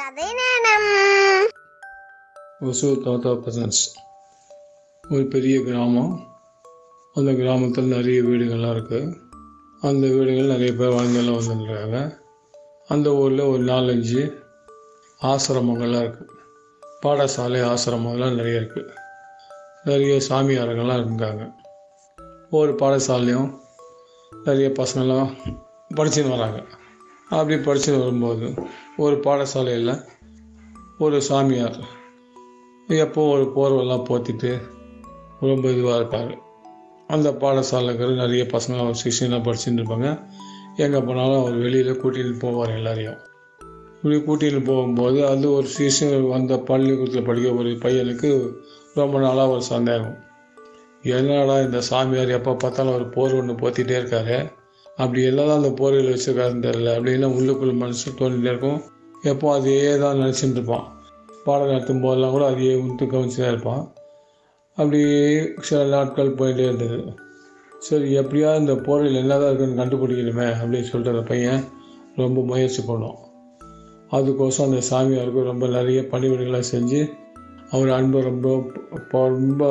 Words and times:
கதை 0.00 0.26
நேரம். 0.38 0.84
ஒசூர் 2.66 3.02
தாத்தா 3.04 3.30
பிரசன்ஸ் 3.30 3.80
ஒரு 5.04 5.24
பெரிய 5.26 5.62
கிராமம். 5.62 6.12
அந்த 7.14 7.32
கிராமத்தில் 7.32 7.92
நிறைய 7.94 8.22
வீடுகள்லாம் 8.22 8.74
இருக்குது 8.76 9.10
அந்த 9.80 10.04
வீடுகள் 10.06 10.52
நிறைய 10.52 10.70
பேர் 10.72 10.94
வாழ்ந்தெல்லாம் 10.96 11.38
வந்துருக்காங்க 11.40 12.00
அந்த 12.88 13.14
ஊரில் 13.14 13.44
ஒரு 13.52 13.62
நாலஞ்சு 13.62 14.22
ஆசிரமங்கள்லாம் 15.20 16.04
இருக்குது 16.06 16.38
பாடசாலை 17.06 17.62
ஆசிரமங்கள்லாம் 17.72 18.34
நிறைய 18.34 18.62
இருக்குது 18.62 18.96
நிறைய 19.84 20.16
சாமியாரங்கள்லாம் 20.28 21.02
இருந்தாங்க 21.04 21.52
ஒவ்வொரு 22.50 22.72
பாடசாலையும் 22.72 23.50
நிறைய 24.32 24.70
பசங்கள்லாம் 24.82 25.30
படிச்சுன்னு 25.96 26.36
வராங்க. 26.38 26.60
அப்படி 27.30 27.56
படித்து 27.56 27.98
வரும்போது 27.98 28.46
ஒரு 28.96 29.16
பாடசாலையில் 29.16 29.94
ஒரு 30.98 31.22
சாமியார் 31.22 31.78
எப்போ 32.88 33.22
ஒரு 33.34 33.44
போர்வெல்லாம் 33.56 34.06
போத்திட்டு 34.10 34.50
ரொம்ப 35.40 35.68
இதுவாக 35.68 35.96
இருப்பார். 35.96 36.32
அந்த 37.06 37.28
பாடசாலைக்கு 37.30 38.06
நிறைய 38.14 38.42
பசங்க 38.44 38.78
அவர் 38.78 39.00
சிக்ஸ்டீனாக 39.02 39.44
படிச்சுட்டு 39.46 39.80
இருப்பாங்க. 39.80 40.08
எங்கே 40.76 41.00
போனாலும் 41.00 41.40
அவர் 41.40 41.56
வெளியில் 41.56 42.00
கூட்டிகிட்டு 42.02 42.42
போவார் 42.44 42.76
எல்லாரையும். 42.76 43.18
இப்படி 43.94 44.18
கூட்டிகிட்டு 44.26 44.64
போகும்போது 44.64 45.26
அது 45.26 45.46
ஒரு 45.52 45.66
சீசன் 45.66 46.28
வந்த 46.28 46.58
பள்ளிக்கூடத்தில் 46.58 47.24
படிக்க 47.24 47.50
ஒரு 47.52 47.70
பையனுக்கு 47.84 48.28
ரொம்ப 48.94 49.18
நாளாக 49.18 49.50
ஒரு 49.50 49.62
சந்தேகம். 49.62 50.16
என்னடா 51.02 51.60
இந்த 51.60 51.80
சாமியார் 51.80 52.36
எப்போ 52.38 52.54
பார்த்தாலும் 52.54 52.94
ஒரு 52.94 53.06
போர் 53.08 53.34
ஒன்று 53.34 53.54
போத்திட்டே 53.62 53.96
இருக்காரு. 54.00 54.38
அப்படி 55.02 55.24
என்னதான் 55.24 55.60
அந்த 55.60 55.70
போர்வையில் 55.80 56.12
வச்சுருக்காருன்னு 56.12 56.66
தெரியல. 56.68 56.94
அப்படின்னா 56.96 57.28
உள்ளுக்குள்ள 57.38 57.74
மனசு 57.74 58.10
தோண்டிகிட்டே 58.10 58.50
இருக்கும். 58.52 58.80
எப்போ 59.22 59.54
அதையே 59.54 59.98
தான் 59.98 60.18
நினச்சிட்டு 60.18 60.50
இருப்பான். 60.50 60.86
பாடம் 61.44 61.68
நடத்தும் 61.68 62.00
போதெல்லாம் 62.00 62.30
கூட 62.30 62.46
அதையே 62.46 62.74
உத்து 62.74 63.04
கவனிச்சு 63.04 63.40
தான் 63.40 63.52
இருப்பான். 63.52 63.82
அப்படி 64.76 65.00
சில 65.60 65.84
நாட்கள் 65.84 66.34
போயிட்டே 66.34 66.64
இருந்தது. 66.68 66.98
சரி 67.78 68.18
எப்படியா 68.18 68.58
இந்த 68.58 68.74
போரில் 68.74 69.14
என்னதான் 69.14 69.50
இருக்குன்னு 69.50 69.80
கண்டுபிடிக்கணுமே 69.82 70.48
அப்படின்னு 70.60 70.88
சொல்லிட்டு 70.90 71.16
அந்த 71.16 71.28
பையன் 71.28 71.62
ரொம்ப 72.16 72.40
முயற்சி 72.42 72.82
பண்ணோம். 72.82 73.18
அதுக்கோசம் 74.10 74.68
அந்த 74.68 74.80
சாமியாருக்கு 74.90 75.42
ரொம்ப 75.42 75.66
நிறைய 75.66 76.00
பணிவிடைகளை 76.12 76.62
செஞ்சு 76.72 77.00
அவர் 77.70 77.90
அன்பை 77.90 78.20
ரொம்ப 78.22 78.48
ரொம்ப 79.10 79.64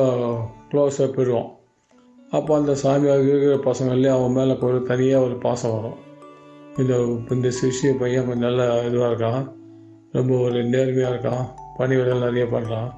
க்ளோஸாக 0.72 1.08
போயிடுவோம் 1.16 1.50
அப்போ 2.31 2.55
அந்த 2.55 2.72
சாமியாக 2.83 3.27
இருக்கிற 3.27 3.53
பசங்கள்லேயே 3.72 4.11
அவன் 4.17 4.31
மேலே 4.31 4.58
ஒரு 4.59 4.83
தனியாக 4.83 5.25
ஒரு 5.25 5.35
பாசம் 5.35 5.72
வரும். 5.72 5.97
இந்த 6.77 6.94
இந்த 7.30 7.49
சிஷிய 7.59 7.91
பையன் 7.99 8.27
கொஞ்சம் 8.27 8.47
நல்ல 8.49 8.81
இதுவாக 8.81 9.11
இருக்கான். 9.11 9.45
ரொம்ப 10.11 10.38
ஒரு 10.38 10.63
நேர்மையாக 10.63 11.16
இருக்கான். 11.16 11.45
பணிவிடல் 11.77 12.19
நிறைய 12.19 12.45
பண்ணுறான் 12.52 12.89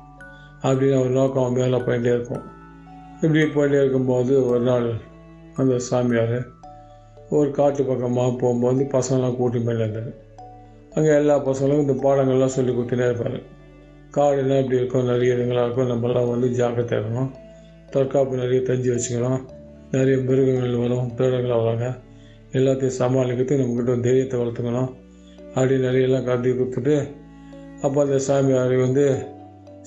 அப்படின்னு 0.62 1.00
ஒரு 1.02 1.10
நோக்கம் 1.10 1.44
அவன் 1.44 1.60
மேலே 1.60 1.78
போயிட்டே 1.78 2.12
இருக்கும். 2.16 2.44
இப்படி 3.22 3.44
போயிட்டே 3.44 3.80
இருக்கும்போது 3.82 4.48
ஒரு 4.48 4.60
நாள் 4.60 4.94
அந்த 5.56 5.80
சாமியார் 5.80 6.38
ஒரு 7.30 7.52
காட்டு 7.52 7.84
பக்கமாக 7.84 8.32
போகும்போது 8.32 8.88
பசங்களாம் 8.92 9.36
கூட்டி 9.36 9.60
மேலே 9.60 9.80
இருந்தது. 9.80 10.12
அங்கே 10.96 11.10
எல்லா 11.10 11.38
பசங்களும் 11.46 11.84
இந்த 11.86 11.94
பாடங்கள்லாம் 11.94 12.56
சொல்லி 12.58 12.72
கொடுத்துட்டே 12.72 13.06
இருப்பார். 13.10 13.40
காடுனா 14.16 14.60
இப்படி 14.60 14.80
இருக்கும் 14.80 15.06
நிறைய 15.06 15.34
இதுங்களாக 15.34 15.66
இருக்கும் 15.66 15.92
நம்மலாம் 15.92 16.30
வந்து 16.30 16.50
ஜாக்கிரதை 16.50 17.00
இருக்கணும். 17.00 17.32
தற்காப்பு 17.94 18.42
நிறைய 18.44 18.60
தெரிஞ்சு 18.70 18.92
வச்சுக்கணும் 18.94 19.42
நிறைய 19.96 20.18
மிருகங்கள் 20.28 20.82
வரும் 20.84 21.10
திருடங்கள் 21.18 21.62
வராங்க. 21.62 21.88
எல்லாத்தையும் 22.58 22.98
சமாளிக்கிறது 23.00 23.60
நம்மக்கிட்ட 23.60 23.96
ஒரு 23.96 24.06
தைரியத்தை 24.08 24.38
வளர்த்துக்கணும். 24.42 24.90
அப்படி 25.56 25.78
நிறைய 25.88 26.08
எல்லாம் 26.08 26.28
கொடுத்துட்டு 26.28 26.96
அப்போ 27.86 27.98
அந்த 28.06 28.18
சாமியார் 28.28 28.76
வந்து 28.86 29.06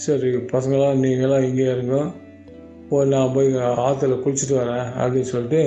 சரி 0.04 0.28
பசங்களாம் 0.52 1.02
நீங்களாம் 1.04 1.46
இங்கே 1.48 1.66
இருங்க. 1.74 1.98
ஒரு 2.94 3.06
நான் 3.12 3.34
போய் 3.34 3.48
ஆற்றுல 3.84 4.16
குளிச்சுட்டு 4.22 4.56
வரேன் 4.60 4.88
அப்படின்னு 5.00 5.30
சொல்லிட்டு 5.32 5.62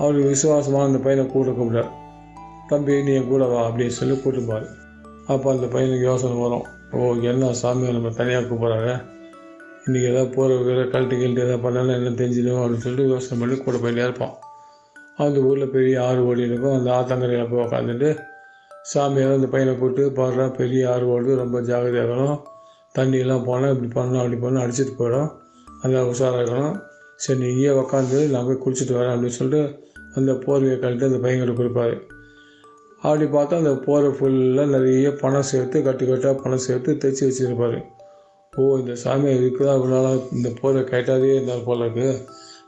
அவருக்கு 0.00 0.26
விசுவாசமாக 0.32 0.88
அந்த 0.88 0.98
பையனை 1.06 1.24
கூட 1.32 1.52
கூப்பிடார் 1.56 1.90
தம்பி 2.70 2.98
நீ 3.06 3.12
என் 3.20 3.30
கூட 3.30 3.44
வா 3.52 3.60
அப்படின்னு 3.68 3.94
சொல்லி 3.96 4.14
கூப்பிட்டுப்பாரு 4.16 4.66
அப்போ 5.32 5.46
அந்த 5.54 5.66
பையனுக்கு 5.72 6.06
யோசனை 6.10 6.36
வரும். 6.44 6.66
ஓ 6.96 6.98
என்ன 7.30 7.50
சாமியார் 7.62 7.96
நம்ம 7.96 8.12
தனியாக 8.20 8.46
கூப்பிட்றாரு 8.50 8.94
இன்றைக்கி 9.84 10.06
ஏதாவது 10.08 10.30
போகிற 10.34 10.56
கழட்டு 10.64 10.90
கழட்டு 10.92 11.14
கிழட்டு 11.20 11.42
எதாவது 11.44 11.62
பண்ணாலும் 11.64 11.94
என்ன 11.98 12.10
தெரிஞ்சிடும் 12.20 12.58
அப்படின்னு 12.62 12.84
சொல்லிட்டு 12.86 13.12
யோசனை 13.12 13.36
பண்ணி 13.40 13.54
கூட 13.58 13.76
போயிட்டே 13.76 14.02
இருப்போம். 14.06 14.34
அந்த 15.24 15.40
ஊரில் 15.40 15.72
பெரிய 15.76 16.02
ஆறு 16.06 16.20
ஓடி 16.30 16.42
இருக்கும். 16.48 16.74
அந்த 16.78 16.88
ஆத்தங்கரையில் 16.96 17.48
போய் 17.52 17.64
உட்காந்துட்டு 17.66 18.08
சாமியார் 18.90 19.36
அந்த 19.38 19.46
பையனை 19.46 19.72
கூப்பிட்டு 19.78 20.04
பாடுறா 20.18 20.44
பெரிய 20.58 20.90
ஆறு 20.92 21.06
ஓடுது 21.14 21.36
ரொம்ப 21.42 21.60
ஜாகிரதையாக 21.60 22.06
இருக்கணும். 22.06 22.38
தண்ணியெல்லாம் 22.96 23.44
போனால் 23.44 23.72
இப்படி 23.74 23.90
பண்ணணும் 23.98 24.22
அப்படி 24.22 24.38
பண்ணணும் 24.42 24.64
அடிச்சிட்டு 24.64 24.94
போயிடும். 25.00 25.30
அந்த 25.82 26.02
உஷாராக 26.10 26.42
இருக்கணும். 26.42 26.76
சரி 27.16 27.38
நீ 27.38 27.48
இங்கேயே 27.52 27.72
உக்காந்து 27.82 28.20
நான் 28.32 28.46
போய் 28.46 28.62
குளிச்சுட்டு 28.64 28.96
வரேன் 28.98 29.14
அப்படின்னு 29.14 29.38
சொல்லிட்டு 29.38 29.62
அந்த 30.14 30.32
போர்வையை 30.44 30.76
கழட்டி 30.82 31.08
அந்த 31.10 31.20
பையன்கிட்ட 31.24 31.54
கொடுப்பாரு. 31.60 31.96
அப்படி 33.02 33.26
பார்த்தா 33.36 33.60
அந்த 33.62 33.74
போரை 33.86 34.10
ஃபுல்லாக 34.18 34.68
நிறைய 34.76 35.10
பணம் 35.22 35.48
சேர்த்து 35.52 35.82
கட்டு 35.88 36.06
கட்டாக 36.06 36.34
பணம் 36.42 36.64
சேர்த்து 36.66 36.98
தைச்சி 37.02 37.24
வச்சுருப்பாரு. 37.26 37.80
ஓ 38.58 38.62
இந்த 38.78 38.92
சாமியார் 39.02 39.36
இதுக்கு 39.38 39.62
தான் 39.64 39.76
இவ்வளோ 39.78 39.90
நாளாக 39.96 40.22
இந்த 40.36 40.48
போரை 40.60 40.80
கட்டாதே 40.82 41.28
இருந்தால் 41.34 41.66
போல 41.66 41.84
இருக்கு 41.84 42.08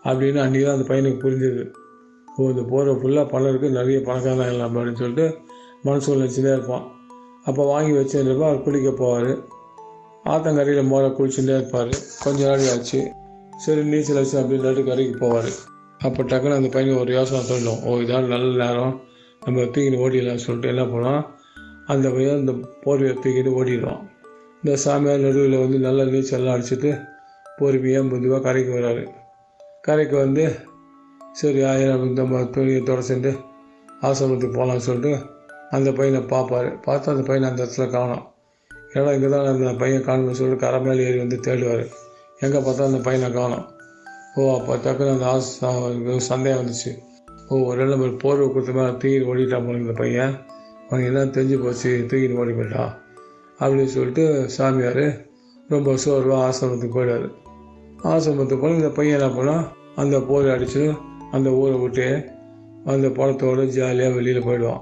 அப்படின்னு 0.09 0.39
அன்றைக்கி 0.43 0.65
தான் 0.67 0.77
அந்த 0.77 0.87
பையனுக்கு 0.91 1.23
புரிஞ்சுது. 1.25 1.63
ஓ 2.37 2.49
இந்த 2.51 2.63
போரை 2.73 2.93
ஃபுல்லாக 3.01 3.27
பணம் 3.33 3.51
இருக்குது 3.53 3.77
நிறைய 3.79 3.99
பணக்காரன் 4.09 4.53
இல்லாமல் 4.53 4.79
அப்படின்னு 4.81 5.01
சொல்லிட்டு 5.03 5.27
மனசுக்குள்ள 5.87 6.21
நினச்சிட்டே 6.23 6.53
இருப்பான். 6.57 6.85
அப்போ 7.49 7.63
வாங்கி 7.73 7.93
வச்சுருப்பா 7.99 8.47
அவர் 8.51 8.63
குளிக்க 8.67 8.93
போவார். 9.03 9.33
ஆத்தங்கரையில் 10.33 10.91
மோர 10.93 11.05
குளிச்சுட்டே 11.19 11.57
இருப்பார். 11.59 11.93
கொஞ்ச 12.25 12.41
நாள் 12.51 12.69
ஆச்சு. 12.75 13.01
சரி 13.65 13.83
நீச்சல் 13.93 14.21
அடிச்சு 14.21 14.39
அப்படின்ட்டு 14.43 14.87
கரைக்கு 14.91 15.17
போவார். 15.25 15.51
அப்போ 16.07 16.23
டக்குன்னு 16.23 16.59
அந்த 16.61 16.71
பையனுக்கு 16.77 17.03
ஒரு 17.05 17.13
யோசனை 17.19 17.43
சொல்லும் 17.51 17.83
ஓ 17.89 17.99
இதான் 18.05 18.33
நல்ல 18.35 18.53
நேரம். 18.65 18.95
நம்ம 19.43 19.67
தூக்கிட்டு 19.75 20.03
ஓடிடலாம்னு 20.05 20.47
சொல்லிட்டு 20.47 20.73
என்ன 20.75 20.85
பண்ணுவான்? 20.93 21.23
அந்த 21.87 22.09
பையன் 22.09 22.41
இந்த 22.43 22.53
போர்வையை 22.85 23.15
தூக்கிட்டு 23.25 23.59
ஓடிடுவான். 23.61 24.03
இந்த 24.65 24.75
சாமியார் 24.83 25.25
நடுவில் 25.25 25.63
வந்து 25.63 25.79
நல்லா 25.85 26.03
நீச்சல்லாம் 26.11 26.55
அடிச்சுட்டு 26.57 26.91
பொறுமையாக 27.59 28.05
மெதுவாக 28.11 28.41
கரைக்கு 28.45 28.73
வர்றாரு 28.77 29.03
கரைக்கு 29.87 30.17
வந்து 30.25 30.45
சரி 31.41 31.61
ஆயிரம் 31.71 32.05
இந்த 32.09 32.23
மாதிரி 32.31 32.49
துணியை 32.57 32.83
தொடச்சிட்டு 32.91 33.33
ஆசிரமத்துக்கு 34.07 34.57
போகலான்னு 34.59 34.87
சொல்லிட்டு 34.89 35.13
அந்த 35.77 35.89
பையனை 35.99 36.21
பார்ப்பாரு. 36.35 36.71
பார்த்து 36.87 37.13
அந்த 37.13 37.25
பையனை 37.29 37.47
அந்த 37.51 37.61
இடத்துல 37.65 37.85
காணும். 37.97 38.23
ஏன்னா 38.95 39.11
இங்கே 39.17 39.29
தான் 39.35 39.51
அந்த 39.53 39.75
பையன் 39.83 40.07
காணும்னு 40.09 40.39
சொல்லிட்டு 40.41 40.65
கரை 40.65 40.81
மேலே 40.87 41.07
ஏறி 41.09 41.19
வந்து 41.25 41.39
தேடுவார். 41.47 41.85
எங்கே 42.45 42.61
பார்த்தா 42.67 42.89
அந்த 42.91 43.01
பையனை 43.07 43.29
காணும். 43.41 43.67
ஓ 44.37 44.43
அப்போ 44.57 44.75
டக்குன்னு 44.85 45.15
அந்த 45.17 45.27
ஆஸ் 45.35 45.53
சந்தேகம் 46.33 46.61
வந்துச்சு. 46.63 46.93
ஓ 47.49 47.63
ஒரு 47.71 47.93
நம்ம 47.93 48.15
போர்வை 48.25 48.49
கொடுத்த 48.49 48.79
மேலே 48.79 48.93
தூக்கி 49.03 49.21
ஓடிட்டான் 49.33 49.67
போல 49.69 49.83
இந்த 49.85 49.97
பையன். 50.03 50.35
அவனுக்கு 50.89 51.11
என்ன 51.13 51.31
தெரிஞ்சு 51.37 51.59
போச்சு 51.65 51.91
தூக்கிட்டு 52.11 52.41
ஓடி 52.43 52.55
போயிட்டான். 52.59 52.93
அப்படின்னு 53.63 53.85
சொல்லிட்டு 53.85 54.49
சாமியார் 54.49 55.27
ரொம்ப 55.69 55.97
சோர்வாக 55.97 56.45
ஆசிரமத்துக்கு 56.49 56.97
போயிடாரு 56.97 57.33
ஆசிரமத்துக்கு 58.03 58.61
போய் 58.61 58.75
இந்த 58.75 58.89
பையன் 58.89 59.21
என்ன 59.21 59.43
பண்ணால் 59.43 59.69
அந்த 59.97 60.21
போரை 60.21 60.51
அடிச்சு 60.51 60.99
அந்த 61.33 61.51
ஊரை 61.51 61.79
விட்டு 61.79 62.25
அந்த 62.87 63.09
பணத்தோட 63.09 63.67
ஜாலியாக 63.67 64.15
வெளியில் 64.15 64.43
போயிடுவான். 64.43 64.81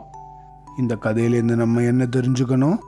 இந்த 0.79 0.97
கதையிலேருந்து 1.03 1.57
நம்ம 1.57 1.83
என்ன 1.83 2.09
தெரிஞ்சுக்கணும்? 2.17 2.79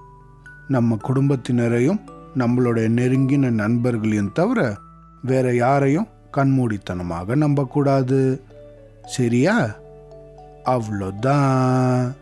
நம்ம 0.69 0.97
குடும்பத்தினரையும் 1.09 2.01
நம்மளுடைய 2.39 2.89
நெருங்கின 2.89 3.51
நண்பர்களையும் 3.51 4.33
தவிர 4.33 4.77
வேற 5.23 5.55
யாரையும் 5.55 6.07
கண்மூடித்தனமாக 6.37 7.37
நம்பக்கூடாது. 7.37 8.41
சரியா? 9.05 9.77
அவ்வளோதான். 10.65 12.13